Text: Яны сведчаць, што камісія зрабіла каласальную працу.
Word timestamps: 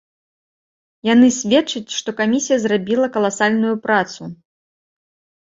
Яны 1.13 1.27
сведчаць, 1.39 1.95
што 1.97 2.09
камісія 2.23 2.57
зрабіла 2.65 3.11
каласальную 3.19 3.75
працу. 3.87 4.21